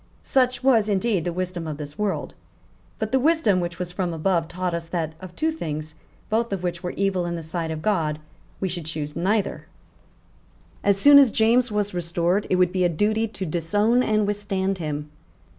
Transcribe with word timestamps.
Such 0.23 0.63
was 0.63 0.89
indeed 0.89 1.25
the 1.25 1.31
wisdom 1.31 1.67
of 1.67 1.77
this 1.77 1.95
world. 1.95 2.33
But 2.97 3.11
the 3.11 3.19
wisdom 3.19 3.59
which 3.59 3.77
was 3.77 3.91
from 3.91 4.15
above 4.15 4.47
taught 4.47 4.73
us 4.73 4.87
that 4.87 5.13
of 5.21 5.35
two 5.35 5.51
things, 5.51 5.93
both 6.27 6.51
of 6.51 6.63
which 6.63 6.81
were 6.81 6.89
evil 6.97 7.27
in 7.27 7.35
the 7.35 7.43
sight 7.43 7.69
of 7.69 7.83
God, 7.83 8.17
we 8.59 8.67
should 8.67 8.85
choose 8.87 9.15
neither. 9.15 9.67
As 10.83 10.97
soon 10.97 11.19
as 11.19 11.29
James 11.29 11.71
was 11.71 11.93
restored, 11.93 12.47
it 12.49 12.55
would 12.55 12.71
be 12.71 12.83
a 12.83 12.89
duty 12.89 13.27
to 13.27 13.45
disown 13.45 14.01
and 14.01 14.25
withstand 14.25 14.79
him. 14.79 15.11